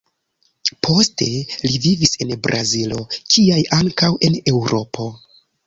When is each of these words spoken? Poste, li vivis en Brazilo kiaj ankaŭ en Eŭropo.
Poste, 0.87 1.27
li 1.65 1.81
vivis 1.83 2.17
en 2.25 2.33
Brazilo 2.49 2.99
kiaj 3.37 3.61
ankaŭ 3.81 4.13
en 4.31 4.43
Eŭropo. 4.57 5.11